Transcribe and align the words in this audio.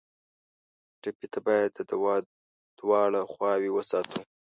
ټپي 1.01 1.27
ته 1.33 1.39
باید 1.47 1.69
د 1.77 1.79
دوا 1.91 2.15
دواړه 2.79 3.19
خواوې 3.31 3.69
وساتو. 3.73 4.19